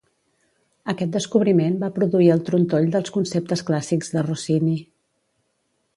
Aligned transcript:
Aquest 0.93 1.11
descobriment 1.17 1.77
va 1.83 1.91
produir 1.99 2.31
el 2.37 2.41
trontoll 2.49 2.89
dels 2.97 3.15
conceptes 3.19 3.65
clàssics 3.71 4.13
de 4.17 4.25
Rossini. 4.31 4.77